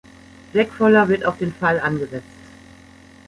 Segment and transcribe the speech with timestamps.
[0.55, 2.39] Jack Fuller wird auf den Fall angesetzt.